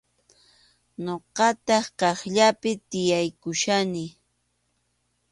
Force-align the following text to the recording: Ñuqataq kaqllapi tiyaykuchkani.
Ñuqataq 1.05 1.85
kaqllapi 1.99 2.71
tiyaykuchkani. 2.89 4.05